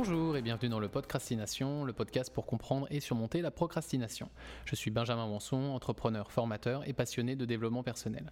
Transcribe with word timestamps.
Bonjour 0.00 0.36
et 0.36 0.42
bienvenue 0.42 0.68
dans 0.68 0.78
le 0.78 0.88
Podcrastination, 0.88 1.82
le 1.82 1.92
podcast 1.92 2.32
pour 2.32 2.46
comprendre 2.46 2.86
et 2.88 3.00
surmonter 3.00 3.42
la 3.42 3.50
procrastination. 3.50 4.30
Je 4.64 4.76
suis 4.76 4.92
Benjamin 4.92 5.26
Monson, 5.26 5.74
entrepreneur, 5.74 6.30
formateur 6.30 6.88
et 6.88 6.92
passionné 6.92 7.34
de 7.34 7.44
développement 7.44 7.82
personnel. 7.82 8.30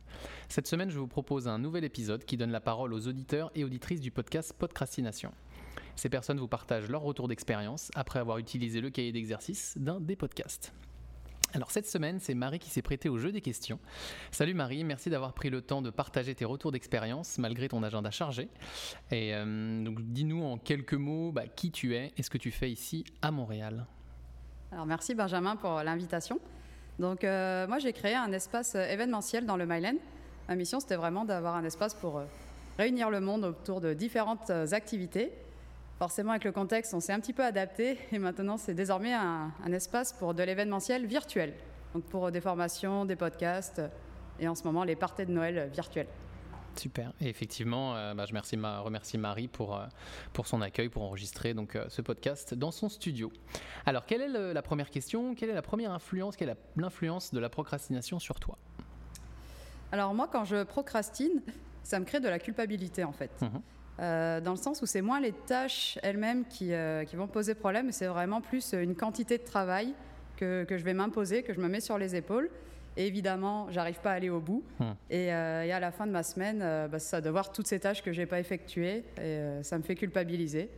Cette 0.49 0.69
semaine, 0.69 0.91
je 0.91 0.99
vous 1.01 1.09
propose 1.09 1.49
un 1.49 1.59
nouvel 1.59 1.83
épisode 1.83 2.25
qui 2.25 2.37
donne 2.37 2.53
la 2.53 2.61
parole 2.61 2.95
aux 2.95 3.09
auditeurs 3.09 3.51
et 3.57 3.65
auditrices 3.65 4.01
du 4.01 4.13
podcast 4.13 4.55
Podcrastination. 4.57 5.33
Ces 5.97 6.09
personnes 6.09 6.39
vous 6.39 6.47
partagent 6.47 6.89
leur 6.89 7.03
retour 7.03 7.27
d'expérience 7.27 7.91
après 7.97 8.21
avoir 8.21 8.39
utilisé 8.39 8.81
le 8.81 8.91
cahier 8.91 9.11
d'exercice 9.11 9.75
d'un 9.77 9.99
des 9.99 10.15
podcasts. 10.15 10.73
Alors 11.55 11.71
cette 11.71 11.87
semaine, 11.87 12.19
c'est 12.21 12.35
Marie 12.35 12.59
qui 12.59 12.71
s'est 12.71 12.83
prêtée 12.83 13.09
au 13.09 13.19
jeu 13.19 13.31
des 13.31 13.41
questions. 13.41 13.79
Salut 14.31 14.55
Marie, 14.55 14.83
merci 14.85 15.11
d'avoir 15.11 15.33
pris 15.33 15.49
le 15.49 15.63
temps 15.63 15.81
de 15.81 15.91
partager 15.91 16.35
tes 16.35 16.45
retours 16.45 16.73
d'expérience 16.73 17.39
malgré 17.39 17.69
ton 17.69 17.83
agenda 17.83 18.11
chargé. 18.11 18.49
Et 19.11 19.35
euh, 19.35 19.85
donc 19.85 20.01
dis-nous 20.01 20.43
en 20.43 20.59
quelques 20.59 20.95
mots 20.95 21.33
bah, 21.33 21.47
qui 21.47 21.71
tu 21.71 21.95
es 21.95 22.13
et 22.17 22.23
ce 22.23 22.31
que 22.31 22.39
tu 22.39 22.51
fais 22.51 22.71
ici 22.71 23.05
à 23.23 23.31
Montréal. 23.31 23.87
Alors 24.73 24.87
merci 24.87 25.15
Benjamin 25.15 25.57
pour 25.57 25.83
l'invitation. 25.83 26.41
Donc 26.99 27.23
euh, 27.23 27.67
moi 27.69 27.79
j'ai 27.79 27.93
créé 27.93 28.15
un 28.15 28.33
espace 28.33 28.75
événementiel 28.75 29.47
dans 29.47 29.57
le 29.57 29.67
Myland. 29.67 29.99
Ma 30.49 30.57
mission 30.57 30.81
c'était 30.81 30.97
vraiment 30.97 31.25
d'avoir 31.25 31.55
un 31.55 31.65
espace 31.65 31.95
pour 31.95 32.19
euh, 32.19 32.25
réunir 32.77 33.09
le 33.09 33.21
monde 33.21 33.45
autour 33.45 33.81
de 33.81 33.95
différentes 33.95 34.51
activités 34.51 35.31
Forcément, 35.99 36.33
avec 36.33 36.45
le 36.45 36.53
contexte, 36.53 36.93
on 36.93 37.01
s'est 37.01 37.13
un 37.13 37.21
petit 37.21 37.33
peu 37.33 37.45
adapté 37.45 37.99
et 38.13 38.19
maintenant, 38.19 38.57
c'est 38.57 38.75
désormais 38.75 39.15
un, 39.15 39.53
espace 39.73 40.13
pour 40.13 40.35
de 40.35 40.43
l'événementiel 40.43 41.07
virtuel. 41.07 41.55
Donc 41.95 42.05
pour 42.05 42.31
des 42.31 42.41
formations, 42.41 43.05
des 43.05 43.17
podcasts 43.17 43.81
et 44.39 44.49
en 44.49 44.55
ce 44.55 44.65
moment, 44.65 44.85
les 44.85 44.97
parties 44.97 45.25
de 45.25 45.33
Noël 45.33 45.71
virtuelles. 45.73 46.09
Super. 46.79 47.13
Et 47.23 47.29
effectivement, 47.31 47.97
euh, 47.97 48.13
bah, 48.13 48.25
je 48.27 48.33
remercie, 48.33 48.59
ma, 48.59 48.81
remercie 48.81 49.17
Marie 49.17 49.49
pour, 49.49 49.77
euh, 49.77 49.87
pour 50.35 50.47
son 50.47 50.61
accueil, 50.61 50.91
pour 50.91 51.03
enregistrer 51.05 51.55
donc, 51.55 51.75
euh, 51.75 51.87
ce 51.89 52.03
podcast 52.03 52.53
dans 52.53 52.71
son 52.71 52.91
studio. 52.91 53.33
Alors, 53.87 54.05
quelle 54.05 54.21
est 54.21 54.53
la 54.53 54.63
première 54.63 54.91
question? 54.91 55.35
Quelle 55.35 55.49
est 55.49 55.55
la 55.55 55.63
première 55.63 55.93
influence? 55.93 56.37
Quelle 56.37 56.51
est 56.51 56.57
l'influence 56.77 57.33
de 57.33 57.41
la 57.41 57.49
procrastination 57.49 58.19
sur 58.19 58.39
toi? 58.41 58.59
Alors 59.93 60.13
moi, 60.13 60.29
quand 60.31 60.45
je 60.45 60.65
procrastine, 60.65 61.41
ça 61.83 61.99
me 61.99 62.05
crée 62.05 62.21
de 62.21 62.29
la 62.29 62.39
culpabilité 62.39 63.05
en 63.05 63.13
fait. 63.13 63.31
Mmh 63.41 63.47
euh, 63.99 64.41
dans 64.41 64.51
le 64.51 64.59
sens 64.59 64.83
où 64.83 64.87
c'est 64.87 65.01
moins 65.01 65.21
les 65.21 65.33
tâches 65.33 65.99
elles-mêmes 66.03 66.45
qui, 66.45 66.73
euh, 66.73 67.05
qui, 67.05 67.17
vont 67.17 67.27
poser 67.27 67.55
problème, 67.55 67.93
c'est 67.93 68.07
vraiment 68.07 68.41
plus 68.41 68.75
une 68.75 68.95
quantité 68.95 69.39
de 69.39 69.45
travail 69.45 69.95
que, 70.37 70.65
que 70.65 70.77
je 70.77 70.85
vais 70.85 70.93
m'imposer, 70.93 71.43
que 71.43 71.55
je 71.55 71.61
me 71.61 71.69
mets 71.69 71.81
sur 71.81 71.97
les 71.97 72.15
épaules. 72.15 72.51
Et 72.99 73.07
évidemment, 73.07 73.71
j'arrive 73.71 74.01
pas 74.01 74.13
à 74.13 74.15
aller 74.15 74.31
au 74.31 74.41
bout. 74.41 74.65
Hmm. 74.79 74.93
Et, 75.11 75.33
euh, 75.33 75.65
et, 75.65 75.73
à 75.73 75.81
la 75.81 75.93
fin 75.93 76.07
de 76.07 76.13
ma 76.13 76.23
semaine, 76.23 76.61
bah, 76.91 76.99
ça 76.99 77.21
de 77.21 77.29
voir 77.29 77.53
toutes 77.53 77.67
ces 77.67 77.81
tâches 77.81 78.03
que 78.03 78.13
j'ai 78.13 78.27
pas 78.27 78.41
effectuées, 78.41 79.05
et 79.21 79.63
ça 79.63 79.77
me 79.79 79.83
fait 79.83 79.95
culpabiliser. 79.95 80.71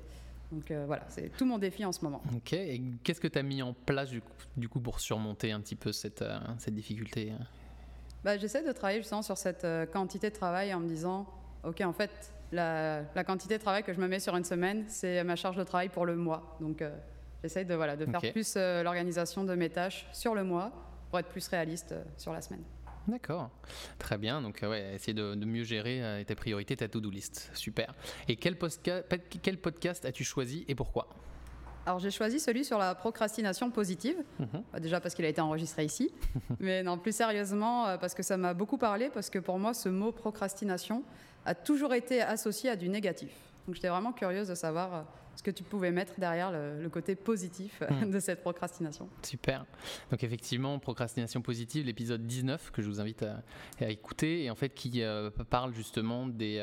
Donc 0.50 0.72
voilà, 0.86 1.04
c'est 1.08 1.30
tout 1.36 1.44
mon 1.44 1.58
défi 1.58 1.84
en 1.84 1.92
ce 1.92 2.02
moment. 2.04 2.22
Ok, 2.34 2.54
et 2.54 2.80
qu'est-ce 3.04 3.20
que 3.20 3.28
tu 3.28 3.38
as 3.38 3.42
mis 3.42 3.62
en 3.62 3.72
place 3.72 4.10
du 4.10 4.20
coup, 4.20 4.32
du 4.56 4.68
coup, 4.68 4.80
pour 4.80 4.98
surmonter 4.98 5.52
un 5.52 5.60
petit 5.60 5.76
peu 5.76 5.92
cette, 5.92 6.24
cette 6.58 6.74
difficulté? 6.74 7.32
Bah, 8.24 8.36
J'essaie 8.36 8.64
de 8.64 8.72
travailler 8.72 9.00
justement 9.00 9.22
sur 9.22 9.38
cette 9.38 9.66
quantité 9.92 10.30
de 10.30 10.34
travail 10.34 10.74
en 10.74 10.80
me 10.80 10.88
disant, 10.88 11.26
ok, 11.64 11.80
en 11.82 11.92
fait, 11.92 12.32
la, 12.52 13.24
quantité 13.26 13.58
de 13.58 13.62
travail 13.62 13.82
que 13.82 13.92
je 13.92 14.00
me 14.00 14.08
mets 14.08 14.20
sur 14.20 14.36
une 14.36 14.44
semaine, 14.44 14.84
c'est 14.88 15.22
ma 15.24 15.36
charge 15.36 15.56
de 15.56 15.64
travail 15.64 15.88
pour 15.88 16.06
le 16.06 16.16
mois. 16.16 16.56
Donc, 16.60 16.82
euh, 16.82 16.96
j'essaye 17.42 17.64
de, 17.64 17.74
voilà, 17.74 17.96
de 17.96 18.06
faire 18.06 18.32
plus 18.32 18.54
euh, 18.56 18.82
l'organisation 18.82 19.44
de 19.44 19.54
mes 19.54 19.70
tâches 19.70 20.06
sur 20.12 20.34
le 20.34 20.44
mois 20.44 20.72
pour 21.10 21.18
être 21.18 21.28
plus 21.28 21.46
réaliste 21.48 21.92
euh, 21.92 22.02
sur 22.16 22.32
la 22.32 22.40
semaine. 22.40 22.62
D'accord, 23.06 23.50
très 23.98 24.18
bien. 24.18 24.42
Donc, 24.42 24.60
ouais, 24.62 24.94
essayer 24.94 25.14
de, 25.14 25.34
mieux 25.34 25.64
gérer 25.64 26.24
tes 26.26 26.34
priorités, 26.34 26.76
ta 26.76 26.88
to-do 26.88 27.08
list. 27.08 27.50
Super. 27.54 27.94
Et 28.28 28.36
quel, 28.36 28.58
quel 29.42 29.58
podcast 29.58 30.04
as-tu 30.04 30.24
choisi 30.24 30.66
et 30.68 30.74
pourquoi? 30.74 31.08
Alors 31.88 32.00
j'ai 32.00 32.10
choisi 32.10 32.38
celui 32.38 32.66
sur 32.66 32.76
la 32.76 32.94
procrastination 32.94 33.70
positive, 33.70 34.16
mhm. 34.38 34.62
bah, 34.72 34.78
déjà 34.78 35.00
parce 35.00 35.14
qu'il 35.14 35.24
a 35.24 35.28
été 35.28 35.40
enregistré 35.40 35.84
ici, 35.84 36.10
mais 36.60 36.82
non 36.82 36.98
plus 36.98 37.14
sérieusement 37.14 37.96
parce 37.98 38.12
que 38.14 38.22
ça 38.22 38.36
m'a 38.36 38.52
beaucoup 38.52 38.76
parlé, 38.76 39.08
parce 39.08 39.30
que 39.30 39.38
pour 39.38 39.58
moi 39.58 39.72
ce 39.72 39.88
mot 39.88 40.12
procrastination, 40.12 41.02
a 41.46 41.54
toujours 41.54 41.94
été 41.94 42.20
associé 42.20 42.68
à 42.68 42.76
du 42.76 42.88
négatif. 42.88 43.30
Donc 43.66 43.74
j'étais 43.74 43.88
vraiment 43.88 44.12
curieuse 44.12 44.48
de 44.48 44.54
savoir 44.54 44.94
euh, 44.94 45.02
ce 45.36 45.42
que 45.42 45.50
tu 45.50 45.62
pouvais 45.62 45.90
mettre 45.90 46.18
derrière 46.18 46.50
le, 46.52 46.88
côté 46.88 47.14
positif 47.14 47.82
euh, 47.82 47.90
hmm. 47.90 48.10
de 48.10 48.20
cette 48.20 48.42
procrastination. 48.42 49.08
Super. 49.22 49.64
Donc 50.10 50.22
effectivement, 50.24 50.78
procrastination 50.78 51.40
positive, 51.40 51.86
l'épisode 51.86 52.26
19 52.26 52.70
que 52.70 52.82
je 52.82 52.88
vous 52.88 53.00
invite 53.00 53.24
à, 53.80 53.88
écouter 53.88 54.44
et 54.44 54.50
en 54.50 54.54
fait 54.54 54.74
qui 54.74 55.02
euh, 55.02 55.30
parle 55.50 55.74
justement 55.74 56.26
des, 56.26 56.58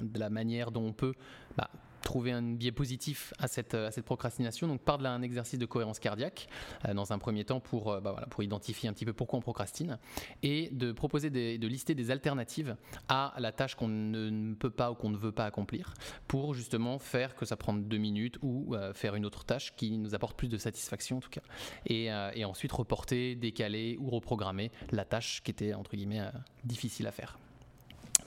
de 0.00 0.18
la 0.18 0.30
manière 0.30 0.70
dont 0.70 0.84
on 0.84 0.92
peut 0.92 1.14
bah, 1.56 1.70
trouver 2.02 2.32
un 2.32 2.42
biais 2.42 2.72
positif 2.72 3.32
à 3.38 3.48
cette, 3.48 3.76
procrastination. 4.04 4.68
Donc, 4.68 4.80
par 4.80 5.04
un 5.04 5.22
exercice 5.22 5.58
de 5.58 5.66
cohérence 5.66 5.98
cardiaque, 5.98 6.48
euh, 6.86 6.94
dans 6.94 7.12
un 7.12 7.18
premier 7.18 7.44
temps, 7.44 7.60
pour, 7.60 7.90
euh, 7.90 8.00
bah 8.00 8.26
pour 8.30 8.42
identifier 8.42 8.88
un 8.88 8.92
petit 8.92 9.04
peu 9.04 9.12
pourquoi 9.12 9.38
on 9.38 9.42
procrastine, 9.42 9.98
et 10.42 10.68
de 10.72 10.92
proposer 10.92 11.30
de 11.30 11.66
lister 11.66 11.94
des 11.94 12.10
alternatives 12.10 12.76
à 13.08 13.34
la 13.38 13.52
tâche 13.52 13.74
qu'on 13.74 13.88
ne, 13.88 14.54
peut 14.54 14.70
pas 14.70 14.90
ou 14.90 14.94
qu'on 14.94 15.10
ne 15.10 15.16
veut 15.16 15.32
pas 15.32 15.46
accomplir, 15.46 15.94
pour 16.28 16.54
justement 16.54 16.98
faire 16.98 17.34
que 17.34 17.46
ça 17.46 17.56
prenne 17.56 17.84
deux 17.84 17.98
minutes 17.98 18.38
ou 18.42 18.74
euh, 18.74 18.92
faire 18.92 19.14
une 19.14 19.24
autre 19.24 19.44
tâche 19.44 19.74
qui 19.76 19.98
nous 19.98 20.14
apporte 20.14 20.36
plus 20.36 20.48
de 20.48 20.58
satisfaction 20.58 21.18
en 21.18 21.20
tout 21.20 21.30
cas. 21.30 21.42
Et 21.86 22.10
ensuite 22.44 22.72
reporter, 22.72 23.34
décaler 23.34 23.96
ou 24.00 24.10
reprogrammer 24.10 24.70
la 24.90 25.04
tâche 25.04 25.42
qui 25.42 25.50
était 25.50 25.74
entre 25.74 25.96
guillemets 25.96 26.22
difficile 26.64 27.06
à 27.06 27.12
faire. 27.12 27.38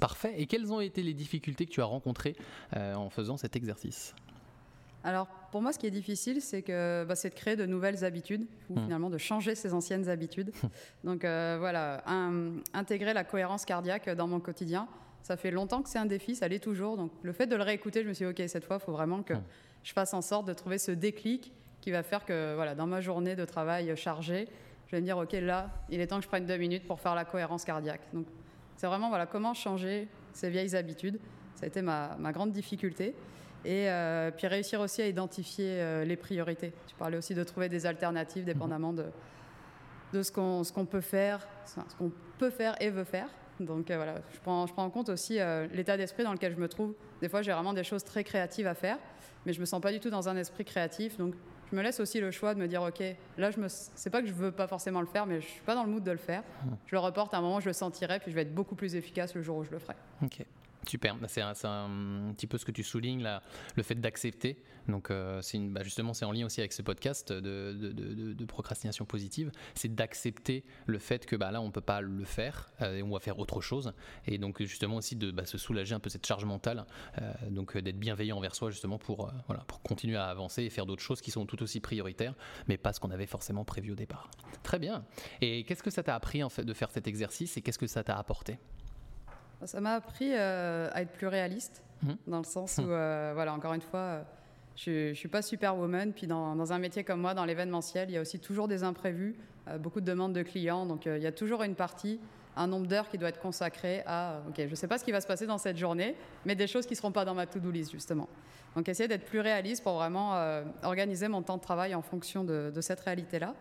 Parfait. 0.06 0.36
Et 0.38 0.46
quelles 0.46 0.72
ont 0.72 0.82
été 0.82 1.02
les 1.02 1.16
difficultés 1.16 1.66
que 1.66 1.72
tu 1.72 1.82
as 1.82 1.86
rencontrées 1.86 2.36
euh, 2.76 2.94
en 2.94 3.10
faisant 3.10 3.38
cet 3.38 3.56
exercice? 3.56 4.14
Alors 5.04 5.26
pour 5.52 5.64
moi, 5.64 5.74
ce 5.74 5.80
qui 5.80 5.88
est 5.88 5.92
difficile, 5.92 6.44
c'est 6.44 6.62
que 6.62 7.04
bah, 7.06 7.16
c'est 7.16 7.32
de 7.32 7.34
créer 7.34 7.56
de 7.56 7.66
nouvelles 7.66 8.06
habitudes 8.06 8.46
ou 8.70 8.78
hmm. 8.78 8.84
finalement 8.84 9.10
de 9.10 9.18
changer 9.18 9.56
ses 9.56 9.74
anciennes 9.74 10.08
habitudes. 10.08 10.52
Donc 11.04 11.26
euh, 11.26 11.56
voilà, 11.58 12.04
intégrer 12.76 13.16
la 13.16 13.24
cohérence 13.24 13.66
cardiaque 13.66 14.08
dans 14.12 14.28
mon 14.28 14.40
quotidien, 14.40 14.88
ça 15.24 15.38
fait 15.38 15.50
longtemps 15.50 15.82
que 15.82 15.90
c'est 15.90 15.98
un 15.98 16.06
défi, 16.06 16.36
ça 16.36 16.48
l'est 16.48 16.60
toujours. 16.60 16.98
Donc 16.98 17.12
le 17.24 17.34
fait 17.34 17.48
de 17.48 17.56
le 17.56 17.64
réécouter, 17.64 18.04
je 18.04 18.08
me 18.08 18.14
suis 18.14 18.26
dit 18.26 18.30
ok, 18.30 18.48
cette 18.48 18.66
fois, 18.66 18.78
il 18.80 18.86
faut 18.86 18.92
vraiment 18.92 19.24
que 19.24 19.34
hmm. 19.34 19.44
je 19.82 19.92
fasse 19.92 20.14
en 20.14 20.22
sorte 20.22 20.48
de 20.48 20.54
trouver 20.54 20.78
ce 20.78 20.92
déclic 20.92 21.52
qui 21.82 21.90
va 21.90 22.04
faire 22.04 22.26
que 22.26 22.54
voilà, 22.54 22.76
dans 22.76 22.86
ma 22.86 23.02
journée 23.02 23.36
de 23.36 23.46
travail 23.46 23.92
chargée, 23.98 24.48
je 24.86 24.92
vais 24.92 25.02
me 25.02 25.06
dire 25.06 25.18
ok 25.18 25.32
là, 25.32 25.72
il 25.90 26.00
est 26.00 26.06
temps 26.06 26.18
que 26.18 26.26
je 26.26 26.28
prenne 26.28 26.46
deux 26.46 26.58
minutes 26.58 26.86
pour 26.86 27.00
faire 27.00 27.16
la 27.16 27.26
cohérence 27.26 27.66
cardiaque. 27.66 28.02
Donc 28.14 28.28
c'est 28.76 28.88
vraiment 28.88 29.10
voilà, 29.10 29.26
comment 29.26 29.54
changer 29.54 30.08
ces 30.34 30.50
vieilles 30.50 30.76
habitudes. 30.76 31.20
Ça 31.56 31.66
a 31.66 31.68
été 31.68 31.82
ma, 31.82 32.18
grande 32.32 32.52
difficulté. 32.52 33.16
Et 33.64 33.90
euh, 33.90 34.30
puis 34.30 34.46
réussir 34.46 34.80
aussi 34.80 35.02
à 35.02 35.08
identifier 35.08 35.82
euh, 35.82 36.06
les 36.06 36.18
priorités. 36.18 36.72
Tu 36.86 36.96
parlais 36.96 37.18
aussi 37.18 37.34
de 37.34 37.44
trouver 37.44 37.68
des 37.68 37.88
alternatives 37.88 38.46
dépendamment 38.46 38.94
de, 38.94 39.06
de 40.14 40.22
ce 40.22 40.32
qu'on 40.32 40.86
peut 40.86 41.02
faire, 41.02 41.48
ce 41.66 41.96
qu'on 41.98 42.12
peut 42.38 42.52
faire 42.52 42.76
et 42.80 42.92
veut 42.92 43.06
faire. 43.06 43.28
Donc 43.60 43.90
euh, 43.90 43.96
voilà, 43.96 44.16
je 44.34 44.40
prends, 44.40 44.68
je 44.68 44.74
prends 44.74 44.84
en 44.84 44.92
compte 44.92 45.10
aussi 45.10 45.40
l'état 45.72 45.98
d'esprit 45.98 46.24
dans 46.24 46.34
lequel 46.34 46.54
je 46.54 46.60
me 46.60 46.68
trouve. 46.68 46.94
Des 47.22 47.30
fois, 47.30 47.42
j'ai 47.42 47.54
vraiment 47.54 47.74
des 47.74 47.84
choses 47.84 48.04
très 48.04 48.24
créatives 48.24 48.68
à 48.68 48.76
faire, 48.76 49.00
mais 49.48 49.54
je 49.54 49.60
me 49.60 49.66
sens 49.66 49.82
pas 49.82 49.92
du 49.92 50.00
tout 50.00 50.12
dans 50.12 50.30
un 50.30 50.36
esprit 50.36 50.66
créatif. 50.66 51.18
Donc 51.18 51.34
je 51.72 51.76
me 51.76 51.82
laisse 51.82 52.00
aussi 52.00 52.20
le 52.20 52.32
choix 52.32 52.54
de 52.54 52.60
me 52.60 52.68
dire 52.68 52.82
ok 52.82 53.04
là 53.38 53.52
je 53.52 53.60
me 53.60 53.68
c'est 53.70 54.10
pas 54.10 54.22
que 54.22 54.28
je 54.28 54.34
veux 54.34 54.52
pas 54.52 54.68
forcément 54.68 55.02
le 55.02 55.08
faire 55.08 55.26
mais 55.26 55.42
je 55.42 55.48
suis 55.48 55.62
pas 55.62 55.76
dans 55.76 55.84
le 55.84 55.90
mood 55.90 56.04
de 56.04 56.12
le 56.12 56.18
faire. 56.18 56.42
Mmh. 56.42 56.70
je 56.86 56.96
le 56.96 57.00
reporte 57.00 57.34
à 57.34 57.38
un 57.38 57.42
moment 57.42 57.60
je 57.60 57.68
le 57.68 57.74
sentirai 57.74 58.20
puis 58.20 58.32
je 58.32 58.36
vais 58.36 58.44
être 58.44 58.54
beaucoup 58.54 58.76
plus 58.76 58.96
efficace 58.96 59.36
le 59.36 59.42
jour 59.42 59.58
où 59.58 59.64
je 59.64 59.72
le 59.72 59.80
ferai. 59.80 59.96
Ok 60.24 60.46
Super, 60.88 61.16
bah, 61.16 61.28
c'est 61.28 61.42
un, 61.42 61.54
petit 62.36 62.48
peu 62.48 62.58
ce 62.58 62.66
que 62.66 62.72
tu 62.72 62.84
soulignes 62.84 63.22
là, 63.22 63.42
le 63.76 63.84
fait 63.84 63.96
d'accepter. 63.96 64.62
Donc 64.88 65.10
euh, 65.10 65.42
c'est 65.42 65.58
bah, 65.58 65.82
justement 65.84 66.14
c'est 66.14 66.26
en 66.26 66.32
lien 66.32 66.46
aussi 66.46 66.60
avec 66.60 66.74
ce 66.74 66.82
podcast 66.82 67.34
de, 67.34 68.46
procrastination 68.46 69.06
positive, 69.06 69.52
c'est 69.74 69.94
d'accepter 69.94 70.64
le 70.86 71.00
fait 71.00 71.26
que 71.26 71.36
bah, 71.36 71.52
là 71.52 71.62
on 71.62 71.72
peut 71.72 71.82
pas 71.82 72.02
le 72.02 72.24
faire 72.24 72.70
euh, 72.82 72.98
et 72.98 73.04
on 73.04 73.10
va 73.10 73.20
faire 73.20 73.40
autre 73.40 73.62
chose. 73.62 73.94
Et 74.28 74.38
donc 74.38 74.62
justement 74.62 74.98
aussi 74.98 75.16
de 75.16 75.32
bah, 75.32 75.46
se 75.46 75.58
soulager 75.58 75.96
un 75.96 76.00
peu 76.00 76.10
cette 76.10 76.26
charge 76.26 76.46
mentale, 76.46 76.86
euh, 77.20 77.34
donc 77.50 77.76
d'être 77.78 78.00
bienveillant 78.00 78.38
envers 78.38 78.54
soi 78.54 78.70
justement 78.70 79.00
pour 79.00 79.34
continuer 79.84 80.18
à 80.18 80.26
avancer 80.26 80.64
et 80.64 80.70
faire 80.70 80.86
d'autres 80.86 81.02
choses 81.02 81.22
qui 81.22 81.32
sont 81.32 81.46
tout 81.46 81.62
aussi 81.64 81.80
prioritaires, 81.80 82.36
mais 82.68 82.78
pas 82.78 82.94
ce 82.94 83.00
qu'on 83.00 83.12
avait 83.12 83.26
forcément 83.26 83.66
prévu 83.66 83.92
au 83.92 83.96
départ. 83.96 84.30
Très 84.64 84.80
bien. 84.80 85.06
Et 85.42 85.64
qu'est-ce 85.64 85.84
que 85.84 85.92
ça 85.92 86.04
t'a 86.04 86.16
appris 86.16 86.42
de 86.58 86.74
faire 86.74 86.92
cet 86.92 87.08
exercice 87.08 87.58
et 87.58 87.62
qu'est-ce 87.62 87.80
que 87.80 87.88
ça 87.88 88.04
t'a 88.04 88.18
apporté? 88.18 88.58
Ça 89.66 89.82
m'a 89.82 89.94
appris 89.94 90.30
euh, 90.32 90.90
à 90.94 91.02
être 91.02 91.12
plus 91.12 91.28
réaliste, 91.28 91.84
mmh. 92.04 92.12
dans 92.28 92.38
le 92.38 92.44
sens 92.44 92.78
où, 92.78 92.90
euh, 92.90 93.32
voilà, 93.34 93.54
encore 93.54 93.74
une 93.74 93.82
fois, 93.82 94.00
euh, 94.00 94.24
je 94.76 95.10
ne 95.10 95.14
suis 95.14 95.28
pas 95.28 95.42
superwoman. 95.42 96.14
Puis 96.14 96.28
dans, 96.28 96.56
dans, 96.56 96.72
un 96.72 96.80
métier 96.80 97.04
comme 97.04 97.22
moi, 97.22 97.34
dans 97.34 97.46
l'événementiel, 97.46 98.10
il 98.10 98.14
y 98.14 98.18
a 98.18 98.22
aussi 98.22 98.40
toujours 98.40 98.68
des 98.68 98.84
imprévus, 98.84 99.36
beaucoup 99.80 100.02
de 100.02 100.06
demandes 100.06 100.34
de 100.34 100.44
clients. 100.44 100.86
Donc 100.86 101.06
il 101.06 101.22
y 101.22 101.28
a 101.28 101.32
toujours 101.32 101.64
une 101.64 101.76
partie, 101.76 102.20
un 102.56 102.68
nombre 102.68 102.86
d'heures 102.86 103.10
qui 103.10 103.18
doit 103.18 103.30
être 103.30 103.40
consacré 103.40 104.04
à, 104.06 104.42
OK, 104.48 104.56
je 104.58 104.64
ne 104.64 104.76
sais 104.76 104.88
pas 104.88 104.98
ce 104.98 105.04
qui 105.04 105.12
va 105.12 105.22
se 105.22 105.28
passer 105.28 105.48
dans 105.48 105.58
cette 105.58 105.78
journée, 105.78 106.16
mais 106.46 106.56
des 106.56 106.68
choses 106.68 106.86
qui 106.86 106.94
ne 106.94 106.98
seront 106.98 107.12
pas 107.12 107.26
dans 107.26 107.34
ma 107.34 107.48
to-do 107.48 107.72
list, 107.72 107.92
justement. 107.92 108.30
Donc 108.76 108.88
essayer 108.90 109.08
d'être 109.08 109.26
plus 109.26 109.40
réaliste 109.40 109.82
pour 109.82 109.94
vraiment 109.94 110.38
organiser 110.84 111.30
mon 111.30 111.42
temps 111.42 111.58
de 111.58 111.62
travail 111.62 111.96
en 111.96 112.02
fonction 112.02 112.44
de, 112.44 112.72
de 112.76 112.82
cette 112.82 113.00
réalité-là. 113.00 113.56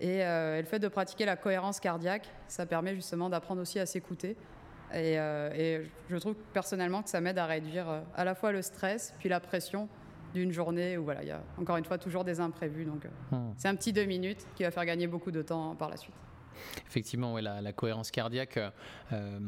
Et, 0.00 0.18
et, 0.18 0.60
le 0.60 0.66
fait 0.66 0.80
de 0.80 0.88
pratiquer 0.88 1.24
la 1.24 1.36
cohérence 1.36 1.80
cardiaque, 1.80 2.28
ça 2.48 2.66
permet 2.66 2.94
justement 2.94 3.30
d'apprendre 3.30 3.62
aussi 3.62 3.78
à 3.78 3.86
s'écouter 3.86 4.36
euh, 4.94 5.50
et, 5.54 5.90
je 6.08 6.16
trouve 6.16 6.34
personnellement 6.52 7.02
que 7.02 7.10
ça 7.10 7.20
m'aide 7.20 7.38
à 7.38 7.46
réduire 7.46 7.88
euh, 7.88 8.00
à 8.14 8.24
la 8.24 8.34
fois 8.34 8.52
le 8.52 8.62
stress 8.62 9.14
puis 9.18 9.28
la 9.28 9.40
pression 9.40 9.88
d'une 10.34 10.52
journée 10.52 10.98
où 10.98 11.04
voilà, 11.04 11.22
il 11.22 11.28
y 11.28 11.32
a 11.32 11.42
encore 11.58 11.76
une 11.76 11.84
fois 11.84 11.98
toujours 11.98 12.24
des 12.24 12.40
imprévus. 12.40 12.84
Donc 12.84 13.06
hmm. 13.30 13.52
c'est 13.56 13.68
un 13.68 13.74
petit 13.74 13.92
deux 13.92 14.04
minutes 14.04 14.46
qui 14.54 14.62
va 14.62 14.70
faire 14.70 14.84
gagner 14.84 15.06
beaucoup 15.06 15.30
de 15.30 15.42
temps 15.42 15.74
par 15.74 15.88
la 15.88 15.96
suite. 15.96 16.14
Effectivement, 16.86 17.34
ouais, 17.34 17.42
la, 17.42 17.72
cohérence 17.72 18.10
cardiaque, 18.10 18.58
euh, 19.12 19.38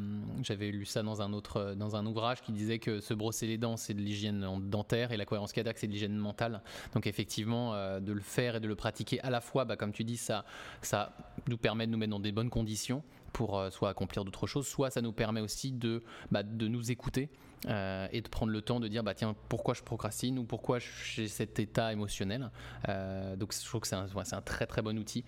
j'avais 0.43 0.71
lu 0.71 0.85
ça 0.85 1.03
dans 1.03 1.23
un 1.23 1.33
autre 1.33 1.75
dans 1.77 1.97
un 1.97 2.07
ouvrage 2.07 2.43
qui 2.43 2.53
disait 2.53 2.79
que 2.79 3.01
se 3.01 3.15
brosser 3.15 3.47
les 3.47 3.59
dents, 3.59 3.77
c'est 3.77 3.95
de 3.95 4.01
l'hygiène 4.01 4.47
dentaire 4.69 5.13
et 5.13 5.17
la 5.17 5.25
cohérence 5.25 5.53
cardiaque, 5.53 5.79
c'est 5.79 5.87
de 5.87 5.93
l'hygiène 5.93 6.17
mentale. 6.17 6.63
Donc 6.95 7.07
effectivement, 7.07 7.75
euh, 7.75 8.01
de 8.01 8.13
le 8.13 8.21
faire 8.21 8.57
et 8.57 8.61
de 8.61 8.69
le 8.69 8.77
pratiquer 8.77 9.21
à 9.21 9.31
la 9.31 9.41
fois, 9.41 9.65
bah, 9.65 9.77
comme 9.77 9.93
tu 9.93 10.05
dis, 10.05 10.17
ça, 10.17 10.45
ça 10.83 11.13
nous 11.49 11.59
permet 11.59 11.87
de 11.87 11.93
nous 11.93 11.99
mettre 11.99 12.11
dans 12.11 12.21
des 12.21 12.33
bonnes 12.33 12.51
conditions 12.51 13.03
pour 13.33 13.59
euh, 13.59 13.71
soit 13.71 13.91
accomplir 13.91 14.25
d'autres 14.25 14.47
choses, 14.47 14.67
soit 14.67 14.91
ça 14.91 15.01
nous 15.01 15.13
permet 15.13 15.41
aussi 15.41 15.73
de, 15.73 16.03
bah, 16.31 16.43
de 16.43 16.69
nous 16.69 16.91
écouter 16.91 17.29
et 17.67 18.21
de 18.21 18.29
prendre 18.29 18.53
le 18.53 18.63
temps 18.63 18.79
de 18.79 18.87
dire 18.87 19.03
bah 19.03 19.15
tiens 19.15 19.35
pourquoi 19.49 19.75
je 19.75 19.83
procrastine 19.83 20.39
ou 20.39 20.45
pourquoi 20.45 20.79
j'ai 20.79 21.27
cet 21.27 21.59
état 21.59 21.93
émotionnel. 21.93 22.53
donc 22.87 23.53
je 23.53 23.67
trouve 23.67 23.81
que 23.81 23.89
c'est 23.89 23.97
un, 23.97 24.07
un, 24.07 24.41
très 24.43 24.65
très 24.65 24.81
bon 24.81 24.97
outil 24.97 25.25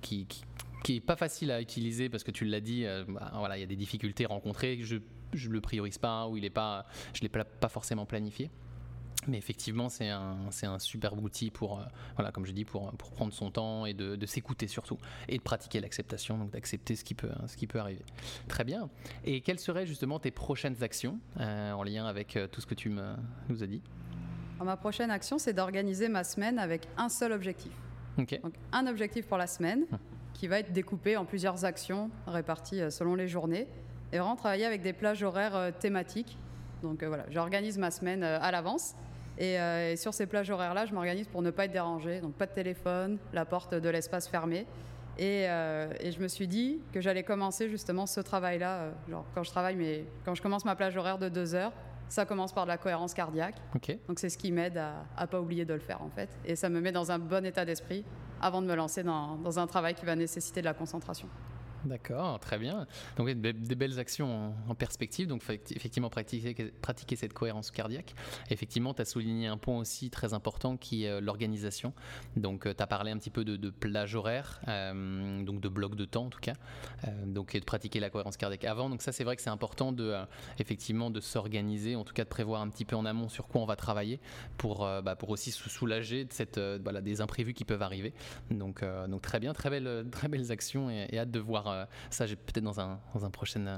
qui 0.00 0.28
est 0.88 1.00
pas 1.00 1.16
facile 1.16 1.50
à 1.50 1.60
utiliser 1.60 2.08
parce 2.08 2.24
que 2.24 2.30
tu 2.30 2.44
l'as 2.44 2.60
dit, 2.60 2.84
euh, 2.84 3.04
bah, 3.08 3.32
voilà, 3.34 3.56
il 3.56 3.60
y 3.60 3.64
a 3.64 3.66
des 3.66 3.76
difficultés 3.76 4.26
rencontrées. 4.26 4.78
Je 4.82 4.98
je 5.32 5.50
le 5.50 5.60
priorise 5.60 5.98
pas 5.98 6.28
ou 6.28 6.36
il 6.36 6.44
est 6.44 6.50
pas, 6.50 6.86
je 7.12 7.20
l'ai 7.20 7.28
pas, 7.28 7.44
pas 7.44 7.68
forcément 7.68 8.06
planifié. 8.06 8.50
Mais 9.28 9.38
effectivement, 9.38 9.88
c'est 9.88 10.08
un, 10.08 10.36
un 10.62 10.78
super 10.78 11.20
outil 11.20 11.50
pour, 11.50 11.80
euh, 11.80 11.84
voilà, 12.14 12.30
comme 12.30 12.46
je 12.46 12.52
dis, 12.52 12.64
pour, 12.64 12.92
pour 12.92 13.10
prendre 13.10 13.32
son 13.32 13.50
temps 13.50 13.84
et 13.84 13.92
de, 13.92 14.14
de 14.14 14.26
s'écouter 14.26 14.68
surtout 14.68 14.98
et 15.28 15.38
de 15.38 15.42
pratiquer 15.42 15.80
l'acceptation, 15.80 16.38
donc 16.38 16.52
d'accepter 16.52 16.94
ce 16.94 17.02
qui 17.02 17.14
peut, 17.14 17.32
ce 17.48 17.56
qui 17.56 17.66
peut 17.66 17.80
arriver. 17.80 18.04
Très 18.46 18.62
bien. 18.62 18.88
Et 19.24 19.40
quelles 19.40 19.58
seraient 19.58 19.86
justement 19.86 20.20
tes 20.20 20.30
prochaines 20.30 20.82
actions 20.84 21.18
euh, 21.40 21.72
en 21.72 21.82
lien 21.82 22.06
avec 22.06 22.38
tout 22.52 22.60
ce 22.60 22.66
que 22.66 22.74
tu 22.74 22.88
me, 22.88 23.14
nous 23.48 23.64
as 23.64 23.66
dit? 23.66 23.82
Ma 24.62 24.76
prochaine 24.76 25.10
action, 25.10 25.38
c'est 25.38 25.52
d'organiser 25.52 26.08
ma 26.08 26.22
semaine 26.22 26.58
avec 26.58 26.86
un 26.96 27.08
seul 27.08 27.32
objectif. 27.32 27.72
Donc, 28.16 28.54
un 28.72 28.86
objectif 28.86 29.26
pour 29.26 29.38
la 29.38 29.46
semaine. 29.46 29.86
Hum 29.92 29.98
qui 30.36 30.48
va 30.48 30.58
être 30.58 30.72
découpé 30.72 31.16
en 31.16 31.24
plusieurs 31.24 31.64
actions 31.64 32.10
réparties 32.26 32.80
euh, 32.80 32.90
selon 32.90 33.14
les 33.14 33.28
journées 33.28 33.66
et 34.12 34.18
vraiment 34.18 34.36
travailler 34.36 34.66
avec 34.66 34.82
des 34.82 34.92
plages 34.92 35.22
horaires 35.22 35.56
euh, 35.56 35.70
thématiques. 35.70 36.38
Donc 36.82 37.02
euh, 37.02 37.08
voilà, 37.08 37.24
j'organise 37.30 37.78
ma 37.78 37.90
semaine 37.90 38.22
à 38.22 38.50
l'avance. 38.50 38.94
Et, 39.38 39.58
sur 39.96 40.14
ces 40.14 40.26
plages 40.26 40.48
horaires-là, 40.48 40.86
je 40.86 40.94
m'organise 40.94 41.28
pour 41.28 41.42
ne 41.42 41.50
pas 41.50 41.66
être 41.66 41.72
dérangé. 41.72 42.20
Donc 42.20 42.32
pas 42.34 42.46
de 42.46 42.52
téléphone, 42.52 43.18
la 43.34 43.44
porte 43.44 43.74
de 43.74 43.88
l'espace 43.90 44.28
fermée. 44.28 44.66
Et, 45.18 45.44
je 45.44 46.20
me 46.22 46.28
suis 46.28 46.48
dit 46.48 46.80
que 46.90 47.02
j'allais 47.02 47.22
commencer 47.22 47.68
justement 47.68 48.06
ce 48.06 48.20
travail-là. 48.20 48.92
genre 49.10 49.26
quand 49.34 49.42
je 49.42 49.50
travaille, 49.50 49.76
mais 49.76 50.04
quand 50.24 50.34
je 50.34 50.40
commence 50.40 50.64
ma 50.64 50.74
plage 50.74 50.96
horaire 50.96 51.18
de 51.18 51.28
deux 51.28 51.54
heures, 51.54 51.72
ça 52.08 52.24
commence 52.24 52.54
par 52.54 52.64
de 52.64 52.68
la 52.68 52.78
cohérence 52.78 53.12
cardiaque. 53.12 53.56
Donc 54.08 54.18
c'est 54.18 54.30
ce 54.30 54.38
qui 54.38 54.52
m'aide 54.52 54.78
à, 54.78 55.04
ne 55.20 55.26
pas 55.26 55.40
oublier 55.40 55.66
de 55.66 55.74
le 55.74 55.80
faire 55.80 56.00
en 56.00 56.08
fait. 56.08 56.30
Et 56.46 56.56
ça 56.56 56.70
me 56.70 56.80
met 56.80 56.92
dans 56.92 57.10
un 57.10 57.18
bon 57.18 57.44
état 57.44 57.66
d'esprit 57.66 58.06
avant 58.40 58.62
de 58.62 58.66
me 58.66 58.74
lancer 58.74 59.02
dans, 59.02 59.58
un 59.58 59.66
travail 59.66 59.94
qui 59.94 60.04
va 60.04 60.16
nécessiter 60.16 60.60
de 60.60 60.66
la 60.66 60.74
concentration. 60.74 61.28
D'accord, 61.86 62.40
très 62.40 62.58
bien. 62.58 62.86
Donc 63.16 63.30
des, 63.30 63.52
belles 63.52 63.98
actions 64.00 64.54
en, 64.68 64.74
perspective. 64.74 65.28
Donc 65.28 65.42
effectivement 65.48 66.10
pratiquer, 66.10 67.16
cette 67.16 67.32
cohérence 67.32 67.70
cardiaque. 67.70 68.14
Effectivement, 68.50 68.92
tu 68.92 69.02
as 69.02 69.04
souligné 69.04 69.46
un 69.46 69.56
point 69.56 69.78
aussi 69.78 70.10
très 70.10 70.34
important 70.34 70.76
qui 70.76 71.04
est 71.04 71.10
euh, 71.10 71.20
l'organisation. 71.20 71.92
Donc 72.36 72.66
euh, 72.66 72.74
tu 72.76 72.82
as 72.82 72.86
parlé 72.86 73.12
un 73.12 73.18
petit 73.18 73.30
peu 73.30 73.44
de, 73.44 73.70
plage 73.70 74.16
horaire, 74.16 74.60
euh, 74.68 75.44
donc 75.44 75.60
de 75.60 75.68
bloc 75.68 75.94
de 75.94 76.04
temps 76.04 76.24
en 76.26 76.30
tout 76.30 76.40
cas. 76.40 76.54
donc 77.24 77.54
et 77.54 77.60
de 77.60 77.64
pratiquer 77.64 78.00
la 78.00 78.10
cohérence 78.10 78.36
cardiaque 78.36 78.64
avant. 78.64 78.90
Donc 78.90 79.02
ça 79.02 79.12
c'est 79.12 79.24
vrai 79.24 79.36
que 79.36 79.42
c'est 79.42 79.50
important 79.50 79.92
de 79.92 80.14
effectivement 80.58 81.10
de 81.10 81.20
s'organiser, 81.20 81.94
en 81.94 82.04
tout 82.04 82.14
cas 82.14 82.24
de 82.24 82.28
prévoir 82.28 82.62
un 82.62 82.68
petit 82.68 82.84
peu 82.84 82.96
en 82.96 83.04
amont 83.04 83.28
sur 83.28 83.46
quoi 83.46 83.60
on 83.60 83.66
va 83.66 83.76
travailler 83.76 84.20
pour, 84.56 84.78
bah, 84.78 85.16
pour 85.16 85.30
aussi 85.30 85.52
soulager 85.52 86.26
des 86.26 87.20
imprévus 87.20 87.54
qui 87.54 87.64
peuvent 87.64 87.82
arriver. 87.82 88.12
Donc, 88.50 88.84
donc 89.08 89.22
très 89.22 89.40
bien, 89.40 89.52
très 89.52 89.70
belles, 89.70 90.06
très 90.10 90.28
belles 90.28 90.50
actions 90.50 90.90
et 90.90 91.18
hâte 91.18 91.30
de 91.30 91.40
voir 91.40 91.75
euh, 91.76 91.86
ça, 92.10 92.26
j'ai 92.26 92.36
peut-être 92.36 92.64
dans, 92.64 92.80
un, 92.80 92.98
dans 93.14 93.24
un 93.24 93.30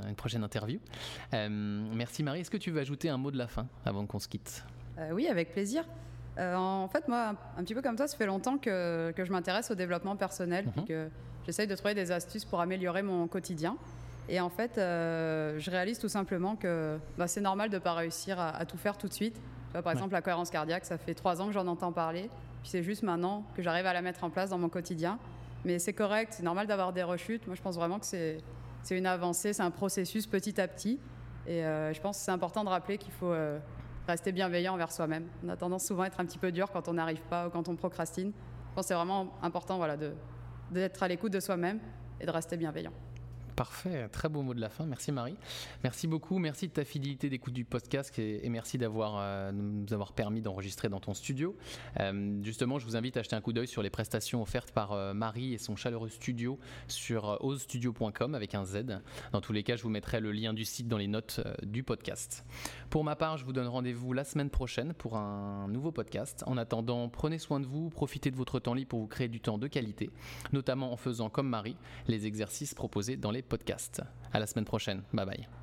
une 0.08 0.14
prochaine 0.16 0.44
interview. 0.44 0.78
Euh, 1.34 1.48
merci 1.50 2.22
Marie. 2.22 2.40
Est-ce 2.40 2.50
que 2.50 2.56
tu 2.56 2.70
veux 2.70 2.80
ajouter 2.80 3.08
un 3.08 3.16
mot 3.16 3.30
de 3.30 3.38
la 3.38 3.48
fin 3.48 3.66
avant 3.84 4.06
qu'on 4.06 4.18
se 4.18 4.28
quitte? 4.28 4.64
Euh, 4.98 5.10
Oui, 5.12 5.26
avec 5.28 5.52
plaisir. 5.52 5.84
en 6.38 6.88
fait, 6.88 7.08
moi, 7.08 7.34
un 7.56 7.62
petit 7.62 7.74
peu 7.74 7.82
comme 7.82 7.96
toi, 7.96 8.06
ça 8.06 8.16
fait 8.16 8.26
longtemps 8.26 8.58
que, 8.58 9.12
que 9.16 9.24
je 9.24 9.32
m'intéresse 9.32 9.70
au 9.70 9.74
développement 9.74 10.16
personnel, 10.16 10.66
mhm. 10.76 10.84
que 10.84 11.08
j'essaye 11.46 11.66
de 11.66 11.74
trouver 11.74 11.94
des 11.94 12.12
astuces 12.12 12.44
pour 12.44 12.60
améliorer 12.60 13.02
mon 13.02 13.26
quotidien. 13.26 13.76
Et 14.28 14.40
en 14.40 14.50
fait, 14.50 14.72
je 14.76 15.70
réalise 15.70 15.98
tout 15.98 16.08
simplement 16.08 16.54
que 16.54 16.98
bah, 17.16 17.26
c'est 17.26 17.40
normal 17.40 17.70
de 17.70 17.76
ne 17.76 17.80
pas 17.80 17.94
réussir 17.94 18.38
à, 18.38 18.64
tout 18.66 18.76
faire 18.76 18.98
tout 18.98 19.08
de 19.08 19.14
suite. 19.14 19.40
par 19.72 19.90
exemple, 19.90 20.12
la 20.12 20.22
cohérence 20.22 20.50
cardiaque, 20.50 20.84
ça 20.84 20.98
fait 20.98 21.14
trois 21.14 21.40
ans 21.40 21.46
que 21.46 21.52
j'en 21.52 21.66
entends 21.66 21.92
parler. 21.92 22.30
Puis 22.62 22.70
c'est 22.70 22.82
juste 22.82 23.02
maintenant 23.02 23.44
que 23.56 23.62
j'arrive 23.62 23.86
à 23.86 23.92
la 23.92 24.02
mettre 24.02 24.24
en 24.24 24.30
place 24.30 24.50
dans 24.50 24.58
mon 24.58 24.68
quotidien. 24.68 25.18
Mais 25.64 25.78
c'est 25.78 25.92
correct, 25.92 26.34
c'est 26.36 26.42
normal 26.42 26.66
d'avoir 26.66 26.92
des 26.92 27.02
rechutes. 27.02 27.46
Moi, 27.46 27.56
je 27.56 27.62
pense 27.62 27.76
vraiment 27.76 27.98
que 27.98 28.06
c'est 28.06 28.40
une 28.90 29.06
avancée, 29.06 29.52
c'est 29.52 29.62
un 29.62 29.70
processus 29.70 30.26
petit 30.26 30.60
à 30.60 30.68
petit. 30.68 31.00
Et 31.46 31.64
euh, 31.64 31.92
je 31.92 32.00
pense 32.00 32.18
que 32.18 32.24
c'est 32.24 32.30
important 32.30 32.64
de 32.64 32.68
rappeler 32.68 32.98
qu'il 32.98 33.12
faut 33.12 33.32
euh, 33.32 33.58
rester 34.06 34.32
bienveillant 34.32 34.74
envers 34.74 34.92
soi-même. 34.92 35.26
On 35.44 35.48
a 35.48 35.56
tendance 35.56 35.84
souvent 35.84 36.02
à 36.02 36.06
être 36.06 36.20
un 36.20 36.26
petit 36.26 36.38
peu 36.38 36.52
dur 36.52 36.70
quand 36.70 36.88
on 36.88 36.94
n'arrive 36.94 37.22
pas 37.22 37.48
ou 37.48 37.50
quand 37.50 37.68
on 37.68 37.76
procrastine. 37.76 38.32
Je 38.70 38.74
pense 38.74 38.84
que 38.84 38.88
c'est 38.88 38.94
vraiment 38.94 39.32
important 39.42 39.78
voilà, 39.78 39.96
d'être 40.70 41.02
à 41.02 41.08
l'écoute 41.08 41.32
de 41.32 41.40
soi-même 41.40 41.80
et 42.20 42.26
de 42.26 42.30
rester 42.30 42.56
bienveillant. 42.56 42.92
Parfait, 43.58 44.08
très 44.12 44.28
beau 44.28 44.42
mot 44.42 44.54
de 44.54 44.60
la 44.60 44.68
fin. 44.68 44.86
Merci 44.86 45.10
Marie. 45.10 45.34
Merci 45.82 46.06
beaucoup, 46.06 46.38
merci 46.38 46.68
de 46.68 46.72
ta 46.72 46.84
fidélité 46.84 47.28
d'écoute 47.28 47.52
du 47.52 47.64
podcast 47.64 48.16
et, 48.16 48.48
merci 48.48 48.78
d'avoir 48.78 49.16
euh, 49.18 49.50
nous 49.50 49.92
avoir 49.92 50.12
permis 50.12 50.40
d'enregistrer 50.40 50.88
dans 50.88 51.00
ton 51.00 51.12
studio. 51.12 51.56
Euh, 51.98 52.38
justement, 52.44 52.78
je 52.78 52.86
vous 52.86 52.94
invite 52.94 53.16
à 53.16 53.20
acheter 53.20 53.34
un 53.34 53.40
coup 53.40 53.52
d'œil 53.52 53.66
sur 53.66 53.82
les 53.82 53.90
prestations 53.90 54.40
offertes 54.42 54.70
par 54.70 54.92
euh, 54.92 55.12
Marie 55.12 55.54
et 55.54 55.58
son 55.58 55.74
chaleureux 55.74 56.08
studio 56.08 56.56
sur 56.86 57.36
osestudio.com 57.40 58.36
avec 58.36 58.54
un 58.54 58.64
Z. 58.64 59.00
Dans 59.32 59.40
tous 59.40 59.52
les 59.52 59.64
cas, 59.64 59.74
je 59.74 59.82
vous 59.82 59.90
mettrai 59.90 60.20
le 60.20 60.30
lien 60.30 60.54
du 60.54 60.64
site 60.64 60.86
dans 60.86 60.96
les 60.96 61.08
notes 61.08 61.40
du 61.64 61.82
podcast. 61.82 62.44
Pour 62.90 63.02
ma 63.02 63.16
part, 63.16 63.38
je 63.38 63.44
vous 63.44 63.52
donne 63.52 63.66
rendez-vous 63.66 64.12
la 64.12 64.22
semaine 64.22 64.50
prochaine 64.50 64.94
pour 64.94 65.16
un 65.16 65.66
nouveau 65.66 65.90
podcast. 65.90 66.44
En 66.46 66.58
attendant, 66.58 67.08
prenez 67.08 67.38
soin 67.40 67.58
de 67.58 67.66
vous, 67.66 67.90
profitez 67.90 68.30
de 68.30 68.36
votre 68.36 68.60
temps 68.60 68.74
libre 68.74 68.90
pour 68.90 69.00
vous 69.00 69.08
créer 69.08 69.26
du 69.26 69.40
temps 69.40 69.58
de 69.58 69.66
qualité, 69.66 70.10
notamment 70.52 70.92
en 70.92 70.96
faisant 70.96 71.28
comme 71.28 71.48
Marie 71.48 71.76
les 72.06 72.24
exercices 72.24 72.72
proposés 72.72 73.16
dans 73.16 73.32
les 73.32 73.42
podcast. 73.48 74.02
À 74.32 74.38
la 74.38 74.46
semaine 74.46 74.64
prochaine. 74.64 75.02
Bye 75.12 75.26
bye. 75.26 75.57